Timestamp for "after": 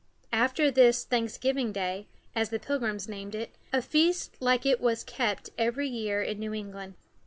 0.33-0.71